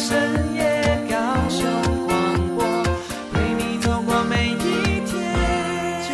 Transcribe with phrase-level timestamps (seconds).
[0.00, 0.16] 深
[0.54, 0.62] 夜
[1.10, 1.16] 高，
[3.34, 4.54] 为你度过每一
[5.04, 5.12] 天。
[6.08, 6.10] 9:40，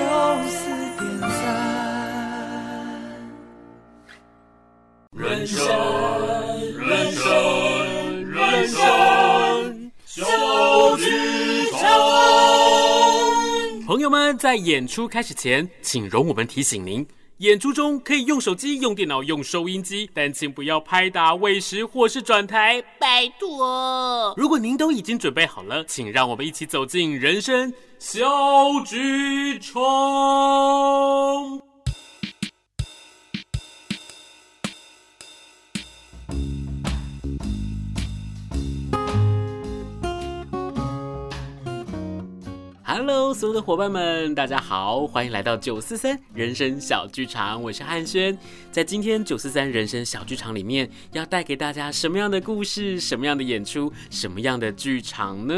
[13.87, 17.07] 朋友们在演出开始前，请容我们提醒您。
[17.39, 24.33] 演出中可以用手机、用电脑、用收音机，但请不要拍打、喂食或是转台，拜托。
[24.39, 28.25] 如果您都已经准备好了，请让我们一起走进人生小
[28.87, 29.77] 剧场。
[42.99, 48.37] Hello，所有的伙伴们，大家好，欢迎来到九四三人生小剧场，我是汉轩。
[48.73, 55.55] 在今天九四三人生小剧场里面，要带给大家什么样的故事，什么样的演出，什么样的剧场呢？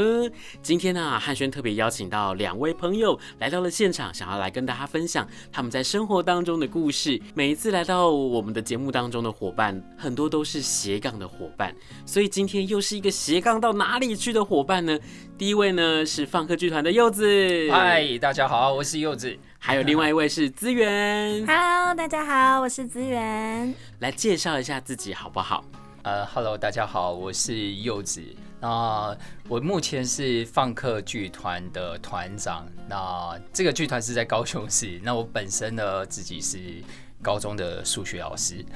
[0.61, 7.23] 今天呢、啊，汉轩特别邀请到两位朋友来到了现场，想要来跟大家分享他们在生活当中的故事。
[7.35, 11.73] 每一次来到我们的节目当中的伙伴，很多都是斜杠的伙伴，
[12.05, 14.99] 所以今天又是一个斜杠到哪里去的伙伴呢？
[15.39, 17.25] 第一位呢是放客剧团的柚子，
[17.71, 19.39] 嗨，大家好，我是柚子。
[19.61, 23.73] 还有另外一位是资源， Hello，大家好，我是资源。
[24.01, 25.65] 来介绍一下自己好不好？
[26.03, 28.21] 呃，uh，Hello，大家好，我是柚子。
[28.59, 29.17] 那
[29.49, 32.67] 我目前是放客剧团的团长。
[32.89, 34.99] 那这个剧团是在高雄市。
[35.05, 36.59] 那我本身呢，自己是
[37.23, 38.67] 高中的数学老师。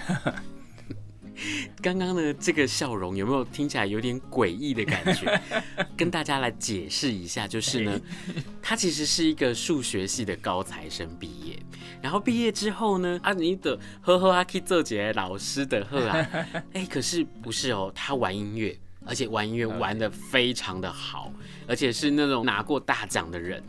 [1.82, 5.40] 刚刚呢，这个笑容有没有听起来有点诡异的感觉？
[5.96, 8.00] 跟大家来解释一下，就是呢，
[8.62, 11.58] 他其实是一个数学系的高材生毕业，
[12.00, 16.28] 然后毕业之后呢，啊，你的呵呵啊，可以做姐老师的呵啊，
[16.74, 21.32] 哎，可是不是哦，他玩音乐，而且玩音乐玩得非常的好，
[21.66, 23.62] 而且是那种拿过大奖的人，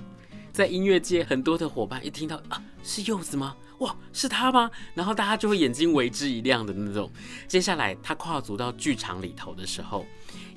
[0.52, 3.56] 在音乐界很多的伙伴一听到啊，是柚子吗？
[3.84, 4.72] 哇，是他吗？
[4.94, 7.12] 然后大家就会眼睛为之一亮的那种。
[7.48, 10.06] 接下来他跨足到剧场里头的时候，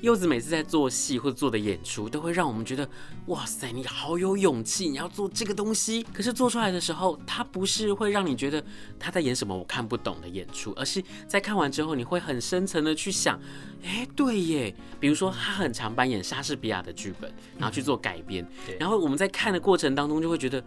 [0.00, 2.88] 柚子每次在做戏或者做的演出，都会让我们觉得，
[3.26, 6.04] 哇塞，你好有勇气，你要做这个东西。
[6.12, 8.64] 可是做出来的时候，他不是会让你觉得
[8.96, 13.40] 他在演什么我看不懂的演出，而是在看完之后，你会很深层的去想，
[13.82, 14.72] 哎，对耶。
[15.00, 18.46] 比如说他很常扮演莎士比亚的剧本，然后去做改编，
[18.78, 20.62] 然后我们在看的过程当中就会觉得。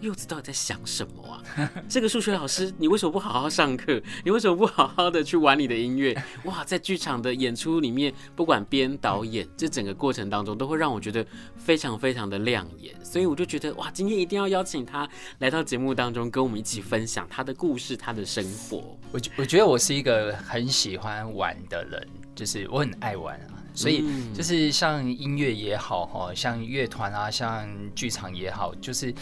[0.00, 1.42] 柚子到底在想什么啊？
[1.88, 4.00] 这个数学老师，你为什么不好好上课？
[4.24, 6.16] 你为什么不好好的去玩你的音乐？
[6.44, 11.24] 哇，在剧场的演出里面，不管编导演，这整个过程当中都会让我觉得
[11.56, 12.94] 非常非常的亮眼。
[13.04, 18.98] 所以我就觉得，哇，今天一定要邀请他来到节目当中，跟我们一起分享他的故事，他的生活。
[19.12, 29.14] 我觉我觉得我是一个很喜欢玩的人，就是我很爱玩啊，所以就是像音乐也好哈，像乐团啊，像剧场也好，就是。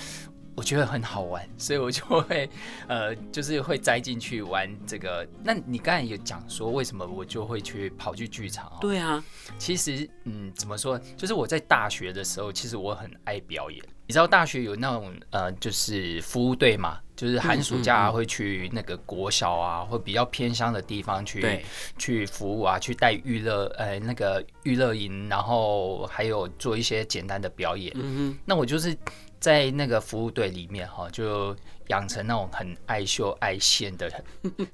[0.59, 2.51] 我觉得很好玩， 所以我就会，
[2.89, 5.25] 呃，就是会栽进去玩这个。
[5.45, 8.77] 那你刚才有讲说，为什么我就会去跑去剧场？
[8.81, 9.23] 对啊，
[9.57, 10.99] 其实，嗯，怎么说？
[11.17, 13.81] 就是我在大学的时候，其实我很爱表演。
[14.09, 21.61] 你知道大学有那种，呃，就是服务队嘛，就是寒暑假会去那个国小啊，或比较偏乡的地方去
[21.99, 27.93] 去服务啊，去带娱乐，呃，那个娱乐营，然后还有做一些简单的表演。
[27.95, 28.97] 嗯哼，那我就是。
[29.41, 31.57] 在那个服务队里面，哈，就
[31.89, 34.11] 养成那种很爱秀爱现的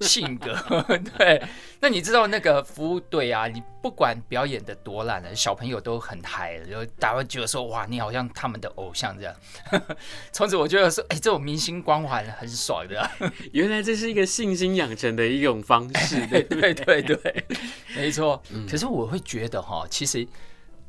[0.01, 0.55] 性格。
[1.19, 1.43] 对，
[1.81, 9.35] 那你知道那个服务队啊，你不管表演的多烂了，小朋友都很嗨，就大家会觉得说，哇，你好像他们的偶像这样。
[10.33, 13.11] 从此我觉得说，哎，这种明星光环很爽的。
[13.53, 16.27] 原来这是一个信心养成的一种方式。
[16.27, 17.45] 对对对对，
[17.95, 18.43] 没错。
[18.69, 20.27] 可是我会觉得哈，其实。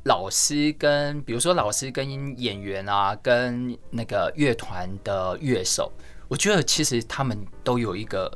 [0.06, 5.92] 老师跟比如说老师跟演员啊，跟那个乐团的乐手，
[6.28, 8.30] 我觉得其实他们都有一个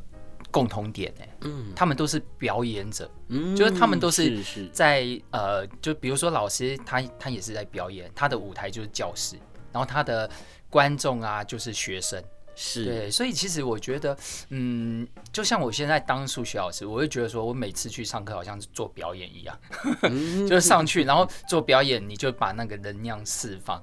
[0.51, 4.43] 共同点哎，嗯，他们都是表演者，嗯，就是他们都是。
[4.73, 9.37] 在呃，就比如说老师他他也是在表演，他的舞台就是教室，
[9.73, 10.29] 然后他的
[10.69, 12.21] 观众啊就是学生。
[12.55, 12.85] 是。
[12.85, 14.17] 对，所以其实我觉得，
[14.51, 19.59] 嗯，就像我现在当数学老师，我会觉得说，我每次去上课好像是做表演一样，
[20.03, 23.83] 嗯、 就是上去然后做表演，你就把那个能量释放。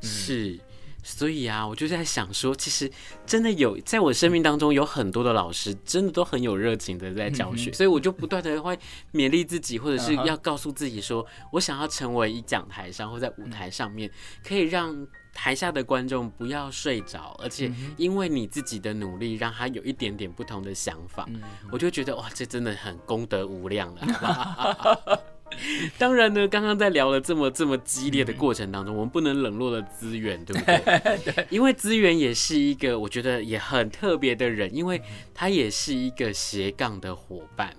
[0.00, 0.60] 嗯、是，
[1.02, 2.90] 所以啊，我就在想说，其实
[3.24, 8.78] 真的有在我生命当中有很多的老师，真的都很有热情的在教学，嗯、所以我就不断的会
[9.12, 14.10] 勉励自己，或者是要告诉自己说，我想要成为一讲台上或在舞台上面，
[14.44, 15.06] 可以让。
[15.34, 21.40] 台下的观众不要睡着，而且因为你自己的努力，让他有一点点不同的想法，嗯、
[21.70, 25.22] 我就觉得哇，这真的很功德无量了。
[25.98, 31.18] 当然呢，刚刚在聊了这么这么激烈的过程当中，我们不能冷落了资源，对不对？
[31.32, 35.00] 对，因为资源也是一个我觉得也很特别的人，因为
[35.34, 37.74] 他也是一个斜杠的伙伴。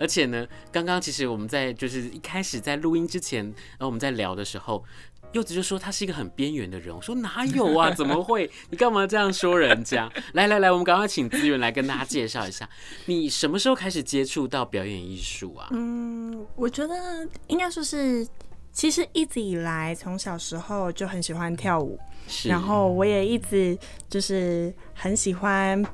[0.00, 4.84] 而且呢，刚刚其实我们在就是一开始在录音之前，然后我们在聊的时候，
[5.32, 6.94] 柚子就说他是一个很边缘的人。
[6.94, 7.90] 我说哪有啊？
[7.90, 8.50] 怎么会？
[8.70, 10.10] 你干嘛这样说人家？
[10.32, 12.68] 来来来，我们赶快请资源来跟大家介绍一下，
[13.06, 15.68] 你什么时候开始接触到表演艺术啊？
[15.72, 16.94] 嗯，我觉得
[17.48, 18.26] 应该说是，
[18.72, 23.78] 其实一直以来从小时候就很喜欢跳舞，是然后我也一直
[24.08, 25.84] 就是很喜欢。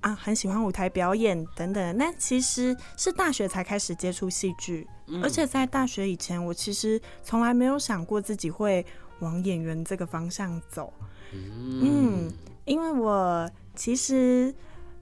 [0.00, 8.84] 啊，很喜欢舞台表演等等，那其实是大学才开始接触戏剧，嗯、而且在大学以前，我其实从来没有想过自己会
[9.18, 10.90] 往演员这个方向走。
[11.32, 12.32] 嗯，嗯，
[12.64, 14.54] 因为我其实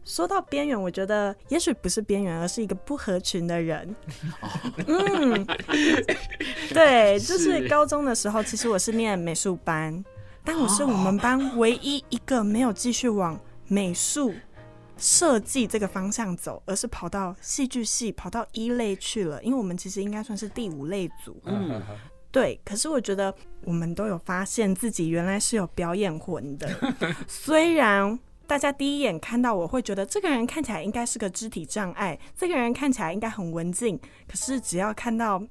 [0.05, 3.95] 说到边缘，我觉得也许不是边缘，而是一个不合群的人。
[4.41, 4.49] 哦、
[4.89, 5.47] 嗯，
[6.75, 10.05] 对， 就是高中的时候，其实我是念美术班，
[10.43, 14.35] 但我是我们班唯一一个没有继续往美术。
[14.99, 19.43] 设计这个方向走，而是跑到戏剧系，跑到一类去了。
[19.43, 21.81] 因为我们其实应该算是第五类组，嗯，
[22.31, 22.61] 对。
[22.65, 23.35] 可是我觉得
[23.65, 26.69] 我们都有发现自己原来是有表演魂的。
[27.29, 33.99] 虽然大家第一眼看到我会觉得这个人看起来应该是个肢体障碍，这个人看起来应该很文静。
[34.27, 35.43] 可是只要看到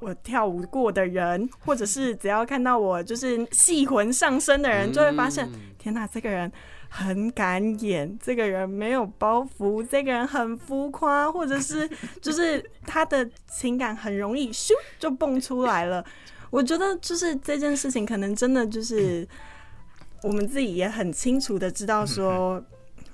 [0.00, 5.48] 我跳舞过的人，或者是只要看到我就是戏魂上身的人，就会发现，
[5.78, 6.50] 天哪，这个人。
[6.98, 11.86] 很敢演，这个人没有包袱，这个人很浮夸，或者是
[12.22, 16.02] 就是他的情感很容易咻就蹦出来了。
[16.48, 19.28] 我觉得就是这件事情，可能真的就是
[20.22, 22.64] 我们自己也很清楚的知道，说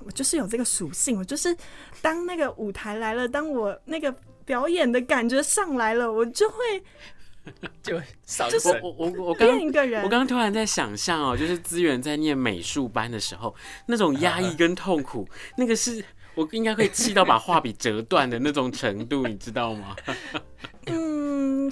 [0.05, 1.53] 我就是有这个属性，我就是
[2.01, 4.15] 当那个舞台来了，当我那个
[4.45, 6.55] 表演的感觉上来了，我就会。
[7.83, 7.99] 就
[8.49, 13.53] 就是我我我刚我刚刚突然在想象哦，就是资源在念美术班的时候，
[13.87, 16.03] 那种压抑跟痛苦，那个是
[16.35, 19.95] 我应该会气到把画笔折断的那种程度，你知道吗？
[20.85, 21.69] 嗯，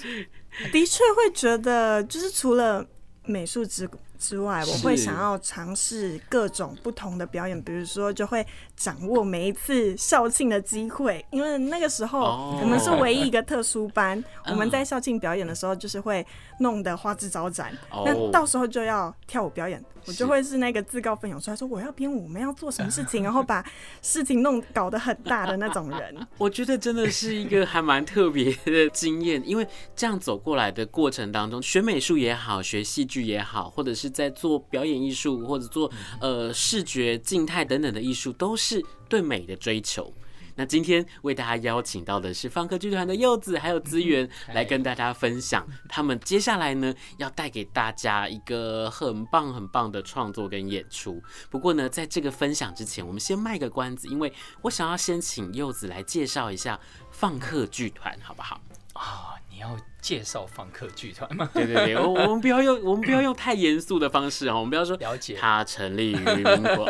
[0.72, 2.86] 的确会觉得，就是除了
[3.24, 3.90] 美术之
[4.22, 8.46] 之外，我会想要尝试各种不同的表演，比如说就会
[8.78, 16.26] 掌握每一次校庆的机会，因为那个时候我们是唯一一个特殊班， 我们在校庆表演的时候就是会
[16.60, 17.76] 弄得花枝招展，
[18.06, 19.84] 那到时候就要跳舞表演。
[20.08, 23.64] 我就会是那个自告奋勇出来说，我要编舞，我们要做什么事情， 然后把
[24.02, 26.18] 事情弄搞得很大的那种人。
[26.40, 40.14] 我觉得真的是一个还蛮特别的经验，因为这样走过来的过程当中，学美术也好，学戏剧也好，或者是在做表演艺术，或者做呃视觉静态等等的艺术，都是对美的追求。
[40.54, 51.24] 那今天为大家邀请到的是放客剧团的柚子，还有资源来跟大家分享他们接下来呢要带给大家一个很棒很棒的创作跟演出。
[51.50, 54.32] 不过呢，在这个分享之前，我们先卖个关子，因为
[54.62, 56.78] 我想要先请柚子来介绍一下
[57.12, 58.60] 放客剧团，好不好？
[58.94, 61.50] 啊，你要介绍访客剧团吗？
[61.56, 66.86] 对对对，我我们不要用我们不要用太严肃的方式啊，我们不要说了解它成立于民国。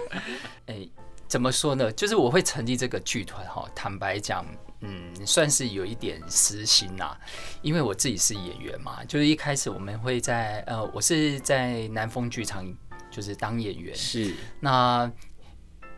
[0.66, 0.88] 哎。
[1.26, 1.90] 怎么说呢？
[1.92, 3.66] 就是我会成立这个剧团哈。
[3.74, 4.46] 坦白讲，
[4.82, 7.16] 嗯，算是有一点私心呐，
[7.60, 9.02] 因为我自己是演员嘛。
[9.06, 12.64] 就是一开始我们会在呃，我是在南风剧场，
[13.10, 13.92] 就是当演员。
[13.96, 14.32] 是。
[14.60, 15.10] 那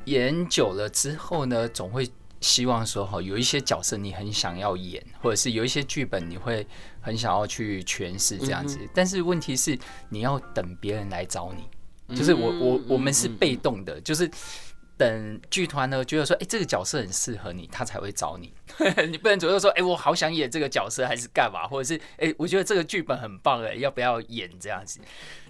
[0.05, 2.09] 演久了之后呢，总会
[2.47, 6.67] 希望说哈，有一些角色你很想要演，或者是有一些剧本你会
[7.01, 8.79] 很想要去诠释这样子。
[8.81, 9.77] 嗯、但是问题是，
[10.09, 14.31] 你要等别人来找你，就是我我我们是被动的，就是。
[14.99, 18.51] 等剧团呢觉得说，哎、欸，这个角色很适合你，他才会找你。
[19.11, 21.69] 你不能左右说，哎、欸，我好想演这个角色，还是干嘛？
[21.69, 24.99] 或者是，哎、欸，我觉得这个剧本很棒，哎，要不要演这样子？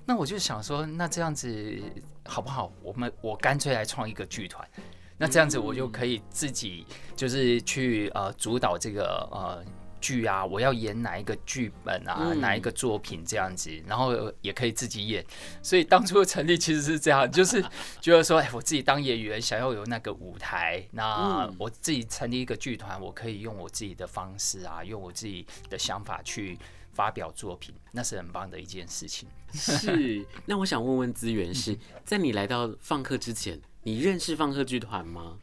[0.04, 1.80] 那我就想说，那这样子
[2.24, 2.72] 好不好？
[2.82, 4.68] 我们我干脆来创一个剧团，
[5.18, 9.64] 那这样子我就可以自己就是去呃主导这个呃。
[9.98, 15.24] 剧啊，我要演哪一个剧本啊，嗯、哪一个作品这样子，然后也可以自己演。
[15.62, 17.60] 所以当初的成立其实是这样，就是
[18.00, 26.56] 觉得说，哎，我自己当演员，想要有那个舞台，那我自己成立一个剧团，我可以用我自己的方式啊，用我自己的想法去
[26.92, 29.28] 发表作品，那是很棒的一件事情。
[29.54, 35.36] 是，那我想问问资源是在你来到放客之前，你认识放客剧团吗？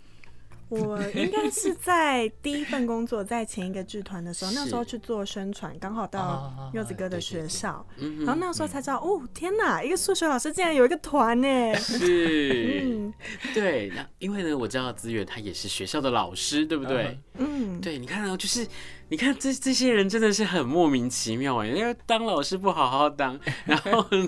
[0.67, 7.85] 我应该是在第一份工作，在前一个剧团的时候， 那时候去做宣传，刚好到柚子哥的学校，
[8.25, 11.73] 然后那时候才知道，哦，天哪，一个数学老师竟然有一个团呢！
[11.75, 13.13] 是， 嗯，
[13.53, 17.17] 对，那因为呢，我知道资源他也是学校的老师，对不对？
[17.37, 18.67] 嗯，对，你看到就是。
[19.13, 24.27] 你看这这些人真的是很莫名其妙哎，因为当老师不好好当， 然后呢，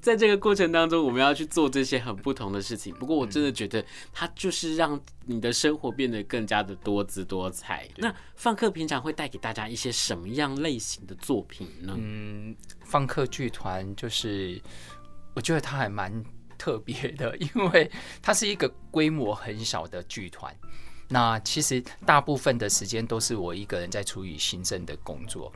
[0.00, 2.92] 在这个过程当中，我们要去做这些很不同的事情。
[2.96, 7.88] 不过我真的觉得，它就是让你的生活变得更加的多姿多彩。
[7.98, 11.94] 那放客平常会带给大家一些什么样类型的作品呢？
[11.96, 12.52] 嗯，
[12.84, 14.60] 放客剧团就是，
[15.34, 16.12] 我觉得它还蛮
[16.58, 17.88] 特别的，因为
[18.20, 20.52] 它是一个规模很小的剧团。
[21.08, 25.52] 那其实大部分的时间都是我一个人在处理行政的工作。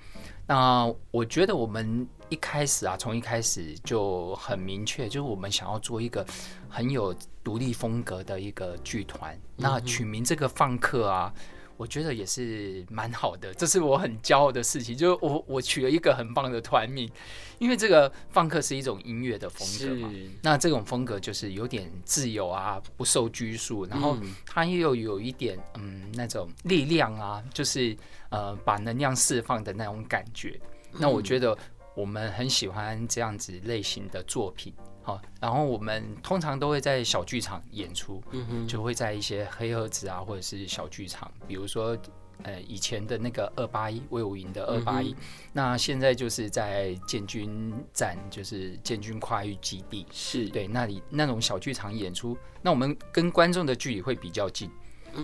[0.46, 6.26] 那我觉得我们一开始啊，从一开始就很明确，就是我们想要做一个
[6.68, 9.38] 很有独立风格的一个剧团。
[9.56, 11.32] 那取名这个放客啊。
[11.80, 14.94] 我觉得也是蛮好的，这是我很骄傲的事情。
[14.94, 17.10] 就是我我取了一个很棒的团名，
[17.58, 20.12] 因为这个放克是一种音乐的风格嘛。
[20.42, 27.96] 那这种风格就是有点自由啊，不受拘束，然后它又有一点嗯那种力量啊，就是
[28.28, 30.60] 呃把能量释放的那种感觉。
[30.92, 31.56] 那我觉得
[31.94, 34.74] 我们很喜欢这样子类型的作品。
[35.10, 38.22] 好，然后我们通常都会在小剧场演出，
[38.68, 41.96] 就会在一些黑盒子啊，或者是小剧场，比如说，
[42.42, 45.14] 呃，以前的那个二八一魏武营的二八一，
[45.52, 50.48] 那现在就是在建军站，就是建军跨域基地，是。
[50.48, 54.70] 对那里那种小剧场演出，那我们跟观众的距离会比较近，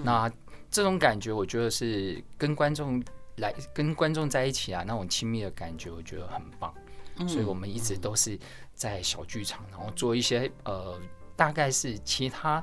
[0.03, 0.31] 那
[0.71, 3.03] 这种感觉，我觉得是跟观众
[3.37, 6.75] 来跟观众在一起啊，那种亲密的感觉，我觉得很棒，
[7.27, 8.39] 所以我们一直都是。
[8.77, 11.01] 在小剧场，然后做一些呃，
[11.35, 12.63] 大概是其他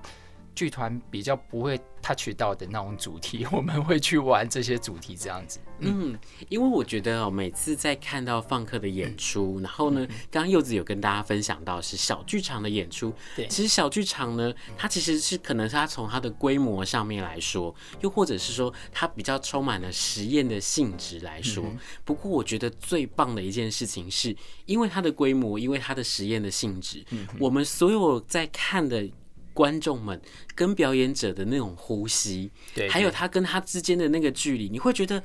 [0.55, 5.59] 剧团比较不会 touch 到的那种主题， 我们会去玩这些主题，这样子。
[5.79, 6.17] 嗯，
[6.47, 13.13] 因为我觉得哦，每次在看到放客的演出，然后呢，刚刚柚子有跟大家分享到是小剧场的演出。
[13.35, 21.65] 对，其实小剧场呢，它其实是可能是它从它的规模上面来说，又或者是说它比较充满了实验的性质来说。
[22.05, 27.03] 不过我觉得最棒的一件事情是，因为它的规模，因为它的实验的性质，
[27.39, 29.09] 我们所有在看的。
[29.53, 30.19] 观众们
[30.55, 35.23] 跟表演者的那种呼吸，对，还有他跟他之间的那个距离，你会觉得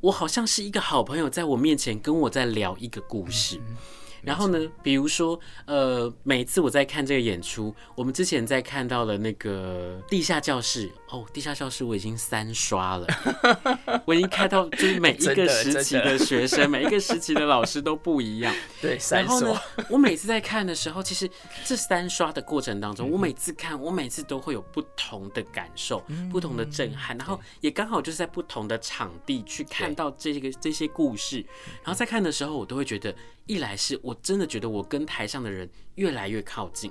[0.00, 3.60] 我好像是一个好朋友，在我面前跟我在聊一个故事。
[4.22, 13.06] 然后呢，比如说，呃，每次我在看这个演出，我们之前在看到了那个地下教室，哦，地下教室我已经三刷了，
[14.04, 18.54] 我已经看到就是每 一个时期的学生，每一个时期的老师都不一样。
[18.80, 21.28] 对，然后呢，我每次在看的时候，其实
[21.64, 31.44] 这三刷的过程当中，我每次看，我每次都会有不同的感受，不同的震撼，然后也刚好就是在不同的场地去看到这个这些故事，
[31.82, 33.12] 然后在看的时候，我都会觉得。
[33.46, 36.90] 一来是我真的觉得我跟台上的人越来越靠近，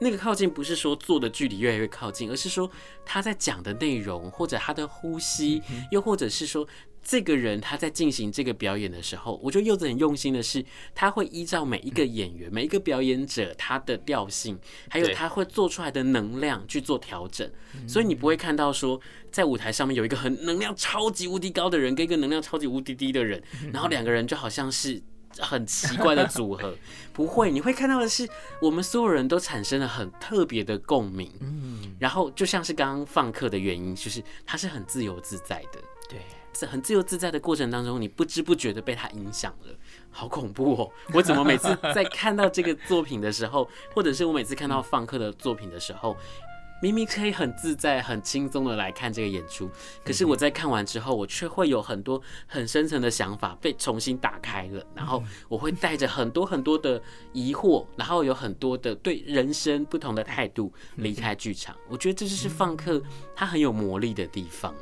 [0.00, 2.70] 那个靠近不是说坐的距离越来越靠近，而是说
[3.04, 6.66] 他在讲的内容，或者他的呼吸，又或者是说
[7.02, 10.64] 这个人他在进行这个表演的时候，我觉得柚子很用心的是，
[10.94, 17.48] 他会依照每一个演员、每一个表演者他的调性，还有他会做出来的能量去做调整，
[17.86, 18.98] 所以你不会看到说
[19.30, 25.02] 在舞台上面有一个很能量超级无敌高的人跟一个能量超级无敌低的人，然后两个人就好像是。
[25.40, 26.74] 很奇怪的组合，
[27.12, 28.28] 不会，你会看到的是，
[28.60, 36.20] 我们所有人都产生了很特别的共鸣，嗯，然后就像是刚刚放课的原因，就是他是很自由自在的，对，
[36.52, 39.74] 在很自由自在的过程当中，你不知不觉的被他影响了，
[40.10, 40.90] 好恐怖哦！
[41.12, 46.16] 我怎么每次在看到这个作品的时候，或者是我每次看到放克的作品的时候，
[46.82, 49.70] 明明可以很自在、很轻松的来看这个演出，
[50.04, 57.00] 可是我在看完之后，我却会有很多很深层的想法被重新打开了，然后我会带着很多很多的
[57.32, 61.74] 疑惑，然后有很多的对人生不同的态度离开剧场。
[61.88, 63.02] 我觉得这就是放客
[63.34, 64.74] 它很有魔力的地方。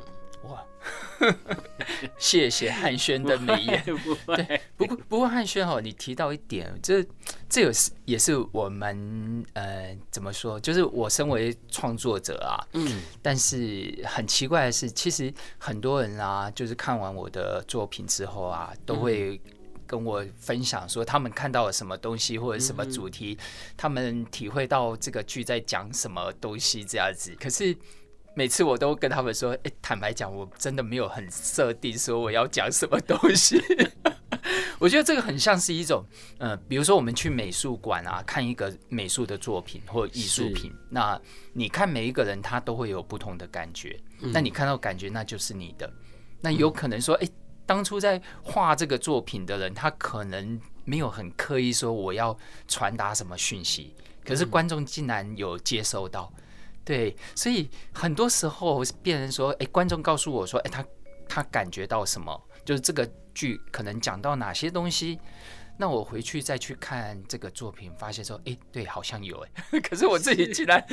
[1.19, 1.27] 哇，
[2.17, 3.83] 谢谢汉轩的美言。
[4.35, 7.05] 对，不过不过汉轩哦，你提到一点，这
[7.49, 10.59] 这也是也是我们呃怎么说？
[10.59, 19.39] 就是我身为创作者啊，嗯，但是很奇怪的是，其实很多人啊，就是看完我的作品之后啊，都会
[19.87, 23.37] 跟我分享说，他们看到了什么东西或者什么主题，
[23.77, 27.33] 他们体会到这个剧在讲什么东西这样子。
[27.39, 27.75] 可是。
[28.35, 33.61] 每次我都跟他们说，哎，坦白讲，我真的没有很设定说我要讲什么东西。
[34.79, 36.03] 我觉得这个很像是一种，
[36.39, 41.19] 呃，比如说我们去美术馆啊，看一个美术的作品或艺术品，那
[41.53, 45.89] 你看每一个人他都会有不同的感觉，那、嗯、你看到感觉那就是你的，
[46.41, 47.31] 那有可能说，哎、欸，
[47.65, 52.37] 当初在画这个作品的人，他可能没有很刻意说我要
[52.67, 56.29] 传达什么讯息，可是观众竟然有接收到，
[56.85, 60.85] 对，所以很多时候变成说，哎、欸，观众告诉我说，哎、欸，他
[61.27, 62.41] 他感觉到什么？
[62.65, 65.19] 就是这个剧可能讲到哪些东西，
[65.77, 70.85] 那我回去再去看这个作品，发现说，哎，对，好像有哎， 可是我自己竟然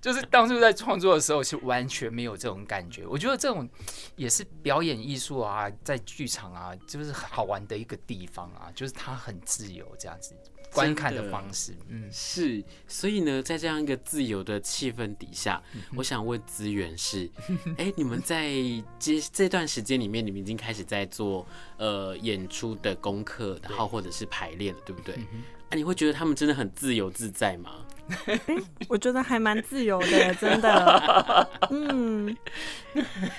[0.00, 3.06] 就是当初在创作的时候是完全没有这种感觉。
[3.06, 3.68] 我觉得这种
[4.16, 10.34] 也是表演艺术啊，在剧场啊，就是好玩的一个地方啊，就是它很自由这样子。
[10.72, 17.28] 观看的方式，嗯，是，所以呢，在这样一个自由的气氛底下，嗯、我想问资源是，
[17.78, 18.52] 哎、欸，你们在
[18.98, 21.46] 接这段时间里面，你们已经开始在做
[21.78, 25.14] 呃演出的功课，然后或者是排练了，对不对？
[25.32, 27.84] 嗯、啊，你会觉得他们真的很自由自在吗？
[28.26, 28.40] 欸、
[28.88, 31.50] 我觉得还蛮自由的，真的。
[31.70, 32.36] 嗯，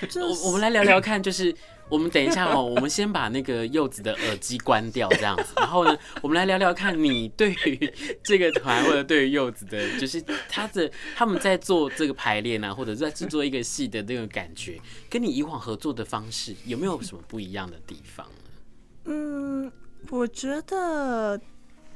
[0.08, 1.54] 就是、我我们来聊聊看，就是。
[1.90, 5.52] 我们等一下哦，我们先把那个柚子的耳机关掉，这样子。
[5.56, 7.92] 然后呢，我们来聊聊看你对于
[8.22, 14.80] 这个团或者对于柚子的，就是他的他们在做这个排练啊，或者在制作一个戏的那个感觉，
[15.10, 18.24] 跟你以往合作的方式有没有什么不一样的地方？
[19.06, 19.70] 嗯，
[20.10, 21.36] 我觉得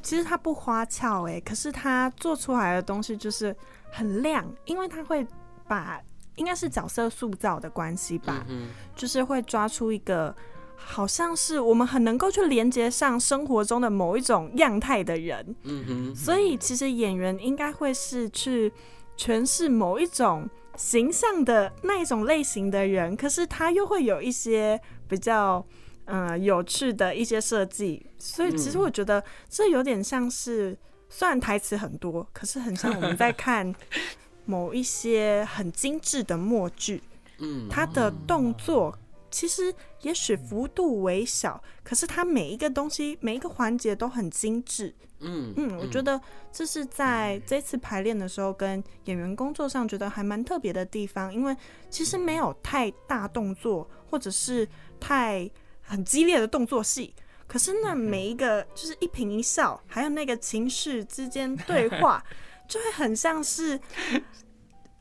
[0.02, 3.54] 其实他不花俏哎，可是他做出来的东西就是
[3.92, 5.24] 很亮，因为他会
[5.68, 6.02] 把。
[6.36, 10.34] 应该是角色塑造的关系吧，嗯、就是会抓出一个
[10.74, 18.72] 好像是我们很能够去连接上生活中的某一种样态的人，嗯哼，所以其实演员应该会是去
[19.16, 25.64] 诠释某一种形象的那一种类型的人，可是他又会有一些比较
[26.06, 30.76] 嗯、呃、有趣的一些设计，所以其实我觉得这有点像是
[31.08, 33.72] 虽然台词很多，可是很像我们在看。
[34.44, 37.02] 某一些很精致的墨剧，
[37.38, 38.96] 嗯，它的动作
[39.30, 46.20] 其实也许幅度微小，可是它每一个东西、每一个环节都很精致，嗯嗯，我觉得
[46.52, 51.56] 这是在这次排练的时候跟演员工作上觉得还蛮特别的地方，因为
[51.90, 54.68] 其实没有太大动作或者是
[55.00, 57.12] 太很激烈的动作戏，
[57.48, 62.22] 可是那每一个就是一颦一笑，还有那个情绪之间对话。
[62.68, 63.78] 就会很像是，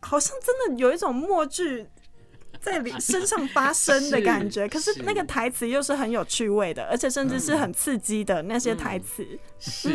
[0.01, 1.87] 好像真的有一种默剧
[2.63, 4.67] 在你身上发生的感觉。
[4.71, 9.27] 可是那个台词又是很有趣味的，而且甚至是很刺激的那些台词。
[9.59, 9.91] 是，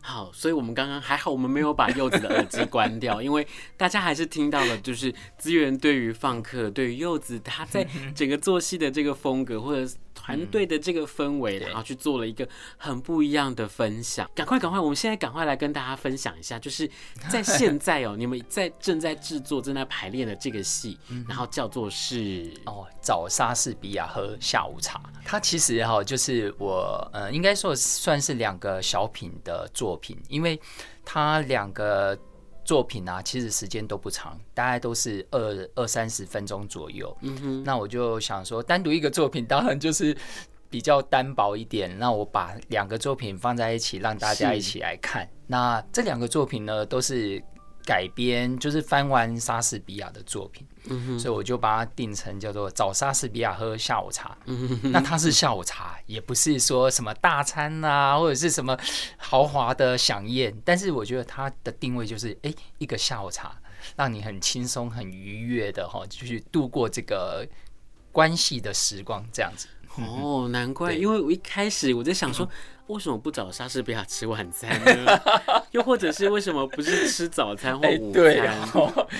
[0.00, 9.92] 好，所以我们刚刚还好，我们没有把柚子的耳机关掉，因为大家还是听到了，就是资源对于放客，对于柚子他在整个做戏的这个风格，或者。
[10.18, 14.28] 团队的这个氛围，然后去做了一个很不一样的分享。
[14.34, 16.90] 赶快，赶快，我们现在赶快来跟大家分享一下，就是
[17.28, 25.00] 在现在哦，你们在正在制作、正在排练的这个戏，然后叫做是哦，找莎士比亚喝下午茶。
[25.24, 30.60] 它其实哈，就是我呃，应该说算是两个小品的作品，因为
[31.04, 32.16] 它两个。
[32.66, 37.16] 作品啊，其实时间都不长，大概都是二二三十分钟左右。
[37.20, 40.12] 嗯哼，那我就想说，单独一个作品当然就是
[40.68, 41.96] 比较单薄一点。
[41.96, 45.28] 那我把两个作品放在一起，让大家一起来看。
[45.46, 47.40] 那这两个作品呢，都是。
[47.86, 54.36] 改编就是翻完莎士比亚的作品，嗯，所以我就把它定成叫做找莎士比亚喝下午茶。
[54.44, 58.76] 嗯，那它是下午茶，也不是说什么大餐啊，或者是什么
[59.16, 63.56] 豪华的飨宴，但是我觉得它的定位就是，哎、欸，一个下午茶，
[63.96, 67.46] 让你很轻松、很愉悦的哈，就是度过这个
[68.12, 69.66] 关系的时光，这样子。
[69.96, 72.48] 哦，难怪，因为我一开始我在想说。
[72.88, 75.20] 为什么不找莎士比亚吃晚餐呢？
[75.72, 78.24] 又或者是为什么不是吃早餐或午餐？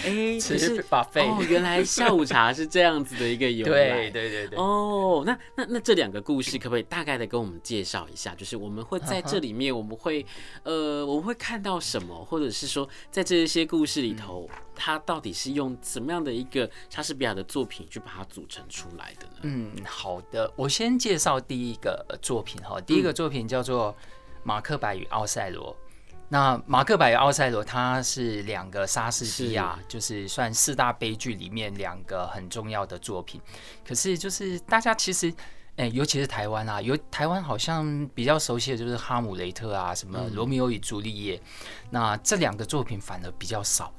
[0.04, 3.72] 哎， 其实哦，原来下午茶是这样子的一个由来。
[3.72, 4.58] 对对对对。
[4.58, 8.34] 哦，那那那这两个故事可不可以大概的跟我们介绍一下？
[8.34, 10.24] 就是我们会在这里面，我们会
[10.62, 12.24] 呃，我们会看到什么？
[12.24, 19.40] 或者是说，在这些故事里头，它到底是用什么样的一个莎士比亚的作品去把它组成出来的呢？
[19.42, 23.55] 嗯，好的，我先介绍第一个作品哈，第一个作品叫。
[23.56, 23.92] 叫做
[24.42, 25.72] 《马克白与奥赛罗》。
[26.28, 33.40] 那《马克白与奥赛罗》它是两个莎士比亚，就是算四大悲剧里面两个很重要的作品。
[33.86, 35.32] 可是就是大家其实，
[35.76, 41.38] 哎，尤其是台湾啊，有台湾好像比较熟悉的就是《哈姆雷特》啊，什么《罗密欧与朱丽叶》。
[41.88, 43.90] 那这两个作品反而比较少。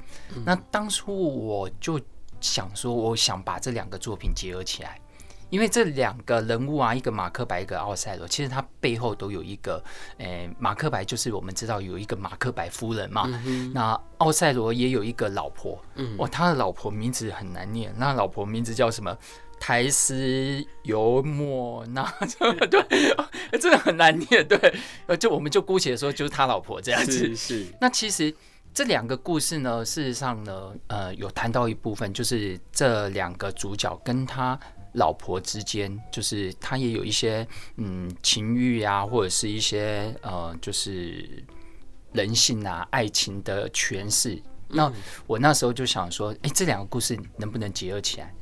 [0.45, 1.99] 那当初我就
[2.39, 4.99] 想说，我想把这两个作品结合起来。
[5.49, 9.83] 因为这两个人物啊，一个马克白，一个奥赛罗，其实他背后都有一个，
[10.17, 19.17] 诶、欸，马克白就是我们知道有一个马克白夫人嘛，嗯、那奥赛罗也有一个老婆，嗯，哇，他的老婆名字很难念，那老婆名字叫什么？
[19.59, 22.03] 苔丝尤莫那，
[22.69, 24.75] 对，真的很难念，对，
[25.07, 27.65] 呃，就我们就姑且说就是他老婆这样子，是，是。
[27.81, 28.31] 那其实
[28.71, 34.59] 这两个故事呢，事实上呢，呃，有谈到一部分，就是这两个主角跟他
[34.97, 41.43] 老婆之间，就是他也有一些嗯情欲啊，或者是一些呃，就是
[42.13, 44.41] 人性啊、爱情的诠释。
[44.67, 44.91] 那
[45.25, 48.33] 我那时候就想说，哎，这两个故事能不能结合起来？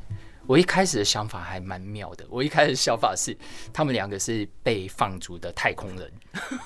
[0.47, 2.25] 我一开始的想法还蛮妙的。
[2.29, 3.35] 我一开始的想法是，
[3.73, 6.11] 他们两个是被放逐的太空人，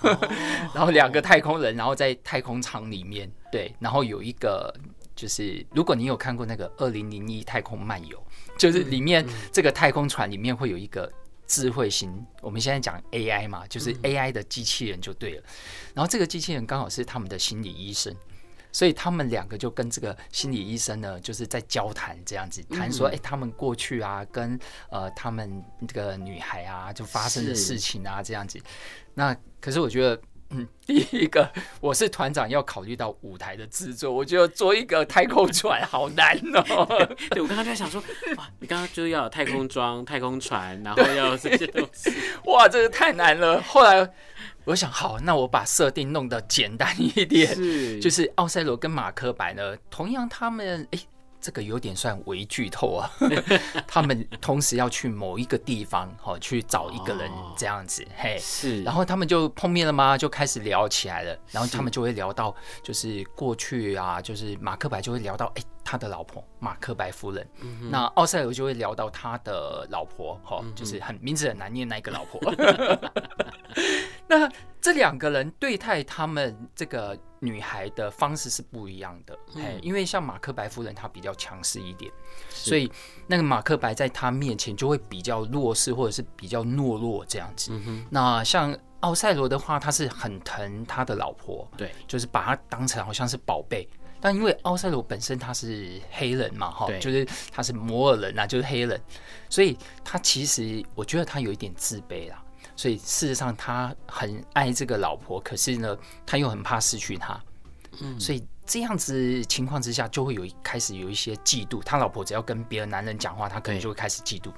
[0.75, 4.73] 然后两个太空人，然后在太空舱里面，对，然后有一个
[5.19, 8.17] 就是，如果你有看过那个《二零零一太空漫游》，
[8.57, 11.11] 就是里面这个太空船里面会有一个
[11.45, 15.43] 智慧型，我们现在讲 AI 嘛，就是 AI 的机器人就对了。
[15.93, 18.15] 然后这个机器人刚好是他们的心理医生。
[18.71, 24.59] 所以他们两个就跟这个心理医生呢，就是在交谈这样子，谈说，哎、欸，他们过去啊，跟
[24.91, 28.59] 呃他们这个女孩啊，就发生的事情啊，这样子。
[29.15, 30.21] 那可是我觉得，
[30.51, 36.85] 嗯， 第一个我是团长，要考虑到舞台的制作，我觉得做一个太空船好难哦。
[37.31, 38.01] 对，我刚刚就在想说，
[38.37, 42.11] 哇，你刚刚就要有太空装、太空船，然后要这些东西，
[42.45, 43.61] 哇，这个太难了。
[43.61, 44.11] 后来。
[44.65, 51.07] 我想好，那我把设定弄得简单一点，是就是奥赛罗跟马克白呢，同样他们哎、欸，
[51.41, 53.09] 这个有点算微剧透啊，
[53.87, 60.17] 他们同时要去某一个地方，好，去找一个人这样子，哦、嘿，是，然后他们就碰面了吗？
[60.17, 72.39] 就开始聊起来了，然后他们就会聊到，就是过去啊，就是马克白就会聊到，哎、欸，他的老婆马克白夫人，嗯、那奥赛罗就会聊到他的老婆，哈，就是很名字很难念那一个老婆。
[74.29, 74.47] 那
[74.79, 82.11] 这两个人对待他们这个女孩的方式是不一样的，嗯、因为像马克白夫人她比较强势一点，
[82.49, 82.91] 所以
[83.25, 87.71] 那个马克白在她面前就会比较弱势或者是比较懦弱这样子。
[87.73, 93.89] 嗯、那像奥赛罗的话，他是很疼他的老婆，对，就是把她当成好像是宝贝。
[94.21, 98.99] 但因为奥赛罗本身他是黑人嘛，哈，就是他是摩尔人啊，就是黑人，
[99.49, 102.43] 所以他其实我觉得他有一点自卑啦。
[102.75, 107.37] 所以事实上，他很爱这个老婆，可是呢，他又很怕失去她。
[107.99, 111.81] 嗯，所以这样子情况之下，就会有一开始有一些嫉妒。
[111.83, 114.49] 他老婆只要跟别的男人讲话，他可能就会开始嫉妒。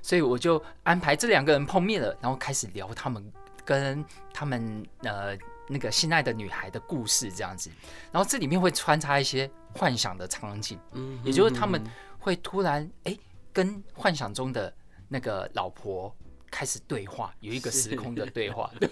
[0.00, 3.32] 所以我就安排这两个人碰面了，然后开始聊他们
[3.64, 5.36] 跟他们呃
[5.68, 7.70] 那个心爱的女孩的故事这样子。
[8.12, 11.82] 然后这里面会穿插一些幻想的场景，嗯，也就是他们
[12.18, 13.20] 会突然哎、欸、
[13.52, 14.74] 跟幻想中的
[15.08, 16.14] 那个老婆。
[16.48, 18.88] 开始对话，有一个时空的对话，是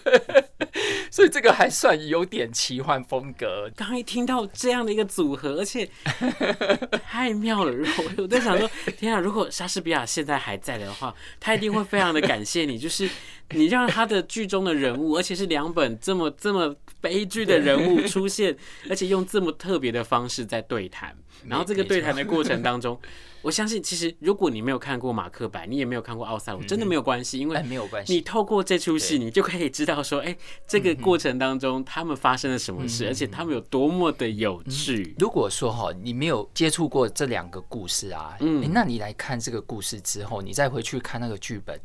[1.11, 3.71] 所以这个还算有点奇幻风格。
[3.75, 5.89] 刚刚一听到这样的一个组合，而且
[7.07, 7.73] 太妙了。
[7.73, 13.09] 我我在想说，天啊，如果莎士比亚现在还在的话，他一定会非常的感谢你，就是
[13.59, 18.57] 你让他的剧中的人物，而且是两本这么这么悲剧的人物出现，
[18.88, 21.17] 而且用这么特别的方式在对谈。
[21.47, 22.99] 然后这个对谈的过程当中，
[23.43, 28.14] 我相信其实如果你没有看过马克白，你也没有看过奥赛罗，真的没有关系，因为没有关系。
[28.14, 30.35] 你透过这出戏，你就可以知道说，哎，
[30.67, 35.14] 这个过程当中他们发生了什么事，而且他们有多么的有趣。
[35.19, 41.79] 如果说哈，你没有接触过这两个故事啊，嗯，那你来看这个故事之后，你再回去看那个剧本。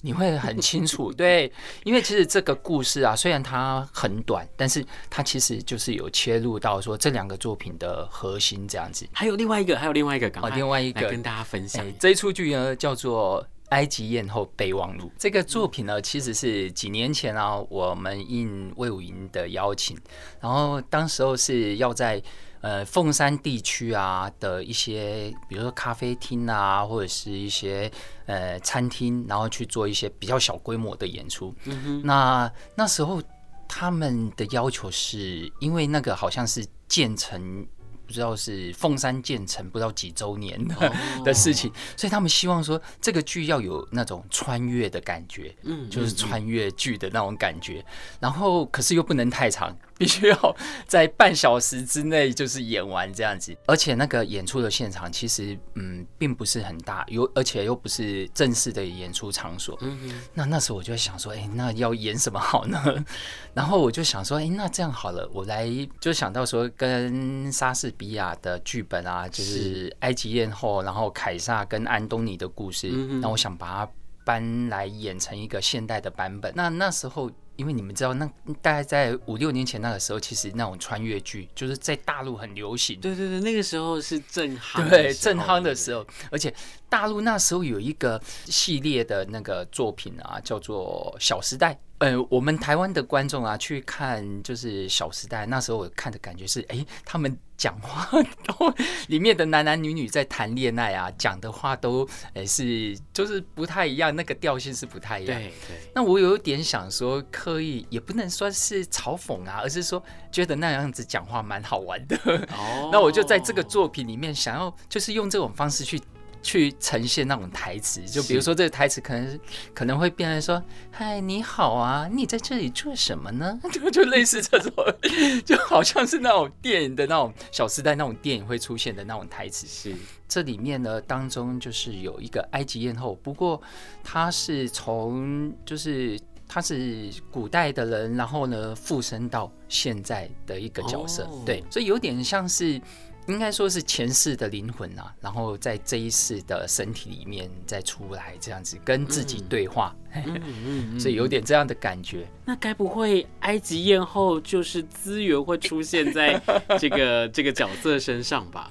[0.00, 1.50] 你会很清楚，对，
[1.84, 9.06] 因为其实这个故事啊，虽然它很短，但是它其实就是有切入到说这两个作品的核心这样子。
[9.12, 11.84] 还有另外一个，还有另外一个，哦，另外一个跟大家分享。
[11.98, 15.06] 这一出剧呢叫做《埃及艳后备忘录》。
[15.18, 19.96] 这个作品呢，其实是几年前啊，我们应魏武营的邀请，
[20.40, 22.22] 然后当时候是要在。
[22.64, 27.92] 呃，凤山地区啊的一些，比如说咖啡厅啊，或者是一些
[28.24, 31.54] 呃餐厅，然后去做一些比较小规模的演出。
[31.64, 32.00] 嗯。
[32.02, 33.22] 那那时候
[33.68, 37.66] 他们的要求是因为那个好像是建成，
[38.06, 47.84] 不知道是凤山建成不知道几周年的 的事情，所以他们希望说这个剧要有那种穿越的感觉，嗯，就是穿越剧的那种感觉。
[48.20, 49.76] 然后可是又不能太长。
[49.98, 53.56] 必须要在半小时之内就是演完这样子。
[53.66, 59.78] 而且那个演出的现场其实嗯并不是很大，有而且又不是正式的演出场所。
[59.82, 60.22] 嗯嗯。
[60.34, 62.82] 那那时候我就想说，哎、欸，那要演什么好呢？
[63.54, 65.68] 然后我就想说，哎、欸，那这样好了，我来
[66.00, 72.88] 就想到说跟莎士比亚的剧本啊，就是埃及艳后，然后凯撒跟安东尼的故事，
[73.22, 73.92] 那我想把它
[74.24, 76.52] 搬来演成一个现代的版本。
[76.56, 77.30] 那那时候。
[77.56, 78.26] 因为你们知道，那
[78.60, 82.98] 大概在五六年前那个时候，其实那种穿越剧就是在大陆很流行。
[83.00, 86.52] 对对对，那个时候是正夯，对正夯的时候，而且
[86.88, 91.72] 大陆那时候有一个系列的那个作品啊，叫做《小时代》。
[92.04, 98.06] 呃，我们台湾的观众啊，去看就是《小时代》，那时候我看的感觉是，哎，他们讲话
[98.44, 98.74] 都
[99.06, 105.40] 里面的男男女女在谈恋爱啊，讲的话都，哎，是就是不太一样，那个调性是不太一样。
[105.40, 105.90] 对对。
[105.94, 112.18] 那我有点想说，刻意也不能说是嘲讽啊，而是说觉得那样子讲话蛮好玩的。
[112.52, 112.90] 哦。
[112.92, 115.98] 那我就在这个作品里面，想要就是用这种方式去。
[116.44, 119.40] 去呈现那种台词，就比如说这个台词可能是
[119.72, 124.72] 可能会变成说：“嗨，你好啊，你在这里做什么呢？” 就就类似这种，
[125.46, 129.66] 就好像是那种电影的那种《小时代》那种电影会出现的那种台词。
[129.66, 129.96] 是
[130.28, 133.60] 这里面呢，当中就是有一个埃及艳后，不过
[134.02, 142.78] 她是从就是她是古代的人，然后呢附身到现在的一个角色，哦、对，所以有点像是。
[143.26, 152.26] 应该说是前世的灵魂啊，然后在这一世的身体里面再出来，这样子跟自己对话，嗯 嗯嗯嗯、所以有点这样的感觉。
[152.44, 156.38] 那该不会埃及艳后就是资源会出现在
[156.78, 158.70] 这个 这个角色身上吧？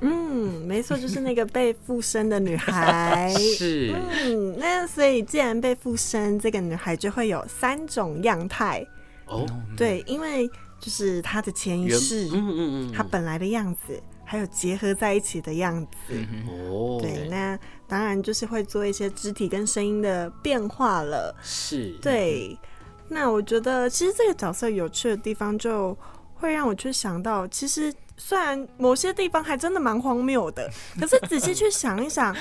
[0.00, 3.32] 嗯，没错，就是那个被附身的女孩。
[3.56, 8.84] 是，嗯，那所以既然被附身，这个女孩就会有三种样态。
[9.26, 10.50] 哦，对，因为。
[10.82, 16.12] 就是他的前一世，嗯嗯嗯，他本来的样子，还有结合在一起的样子，
[16.48, 22.58] 哦，对，那当然就是会做一些肢体跟声音的变化了，是，对，
[23.08, 25.96] 那我觉得其实这个角色有趣的地方，就
[26.34, 30.68] 会让我去想到，其实虽然某些地方还真的蛮荒谬的，
[30.98, 32.36] 可是仔细去想一想，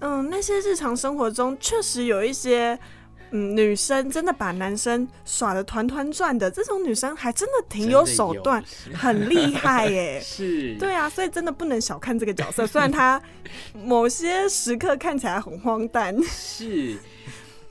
[0.00, 2.76] 嗯，那些日常生活中确实有一些。
[3.32, 8.62] 嗯，女生真的把男生耍得团团转的，这种女生还真的挺有手段，
[8.94, 10.20] 很厉害耶。
[10.24, 13.20] 是，对啊，所以真的不能小看这个角色，虽然她
[13.72, 16.16] 某些时刻看起来很荒诞。
[16.22, 16.96] 是。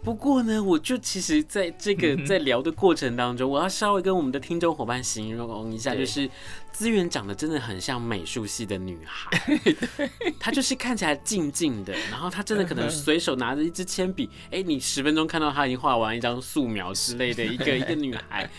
[0.03, 6.27] 不过呢，我就其实在这个在聊的过程当中，我要稍微跟我们的听众伙伴形容一下，就是
[6.71, 9.59] 资源长得真的很像美术系的女孩，
[10.39, 18.49] 她就是看起来静静的，然后她真的可能随手拿着一支铅笔，哎，你十分钟看到她已经画完一张素描之类的一个 一个女孩，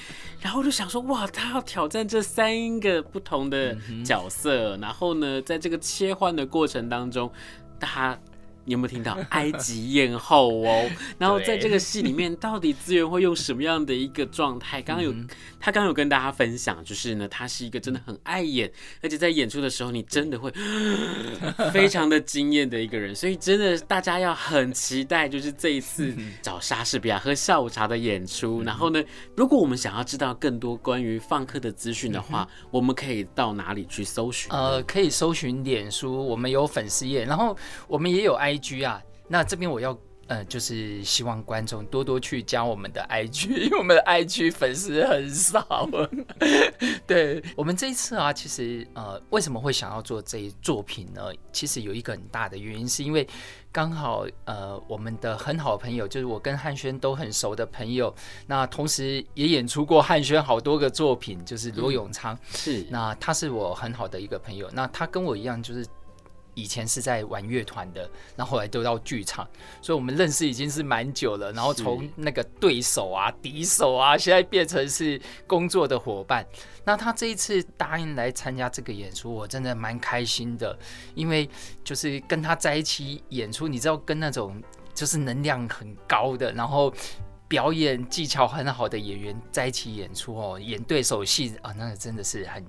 [0.41, 7.29] 然后我就想说，哇，她要挑战这三个不同的角色，然后呢，在这个切换的过程当中，
[7.81, 8.17] 她。
[8.65, 10.91] 你有没有听到 埃及艳后哦？
[11.19, 14.81] 然后在这个戏里面，到底资源会用什么样的一个状态？
[14.81, 15.13] 刚刚有
[15.59, 18.71] 他刚刚有跟大家分享，就是呢，他是一个真的很爱演，
[19.03, 20.53] 而且在演出的时候，你真的会
[21.73, 23.15] 非常的惊艳的一个人。
[23.15, 28.63] 所以真的大家要很期待，就是这一次找莎士比亚喝下午茶的演出。
[28.63, 29.03] 然后呢，
[29.37, 34.51] 如果我们想要知道更多关于放客的资讯的话，我们可以到哪里去搜寻？
[34.53, 37.57] 呃，可以搜寻脸书，我们有粉丝页，然后
[37.89, 38.52] 我们也有爱。
[38.59, 39.97] IG 啊，那这边我要
[40.29, 45.89] 呃，就是希望观众多多去加我们的 IG， 因为我们的 IG 粉丝很少。
[47.07, 51.23] 对，我们这一次啊，其实呃，为什么会想要做这一作品呢？
[51.53, 53.29] 其实有一个很大的原因，是因为
[53.73, 58.15] 刚好呃，我们的很好的朋友，就是我跟汉轩都很熟的朋友，
[58.47, 65.85] 那同时也演出过汉轩好多个作品，就是罗永昌，嗯、是，那他是我很好的一个朋友，那他跟我一样，就是。
[66.55, 69.49] 以前是在玩乐团的，然后后来都到剧场，
[69.81, 71.53] 所以我们认识已经是蛮久了。
[71.53, 76.47] 然后从那个对手啊、敌手啊，现在变成是工作的伙伴。
[76.85, 80.79] 那他这一次答应来参加这个演出，我真的蛮开心的，
[81.15, 81.49] 因为
[81.83, 84.63] 就是跟他在一起演出，你知道，跟那种
[84.95, 86.93] 就是能量很高的，然后。
[87.53, 92.65] 表演技巧很好的演员在一起演出哦，演对手戏啊，那个真的是很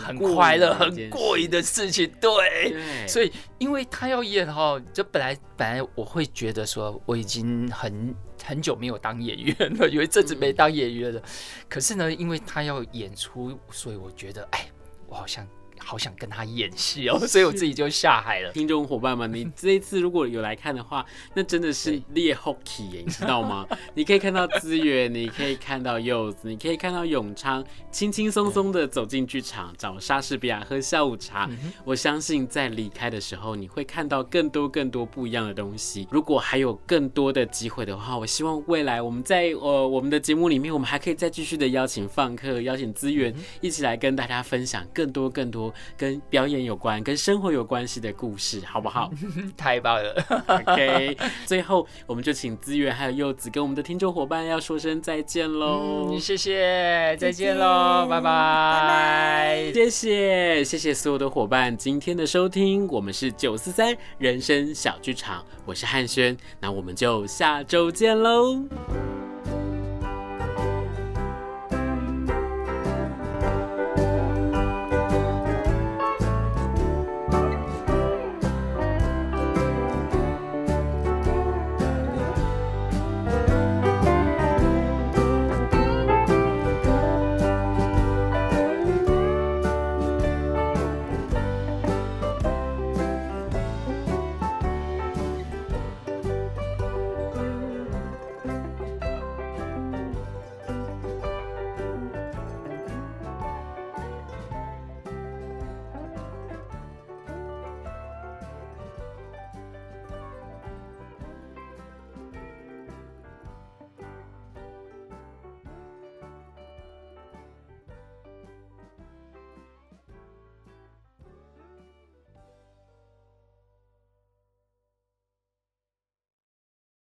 [0.00, 2.10] 很快乐、很过瘾的事情。
[2.18, 11.22] 对，对，所以因为他要演哈，就本来本来我会觉得说我已经很很久没有当演员了，有一阵子没当演员了。
[11.68, 14.66] 可是呢，因为他要演出，所以我觉得哎，
[15.08, 15.46] 我好像。
[15.84, 18.52] 好想跟他演戏哦， 所以我自己就下海了。
[18.52, 23.66] 听众伙伴们，你这一次如果有来看的话，那真的是猎 hockey 耶，你知道吗？
[23.94, 31.50] 你可以看到资源，你可以看到柚子，你可以看到永昌，轻轻松松的走进剧场，找莎士比亚喝下午茶。
[31.84, 36.06] 我相信在离开的时候，你会看到更多更多不一样的东西。
[36.10, 49.10] 如果还有更多的机会的话，我希望未来我们在呃我们的节目里面，我们还可以再继续的邀请放客，邀请资源，一起来跟大家分享更多更多跟表演有关、跟生活有关系的故事，好不好？
[49.56, 56.20] 太棒了！OK， 最后我们就请资源还有柚子跟我们的听众伙伴要说声再见喽、嗯！
[56.20, 69.21] 谢谢，再见喽，拜拜，拜拜，谢谢，谢谢所有的伙伴今天的收听，我们是九四三人生小剧场，我是汉轩，那我们就下周见喽。